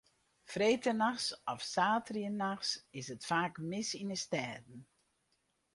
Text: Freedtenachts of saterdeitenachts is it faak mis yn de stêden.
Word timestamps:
Freedtenachts 0.47 1.31
of 1.45 1.59
saterdeitenachts 1.61 2.79
is 2.99 3.09
it 3.13 3.27
faak 3.29 3.53
mis 3.69 3.89
yn 4.01 4.09
de 4.13 4.17
stêden. 4.23 4.79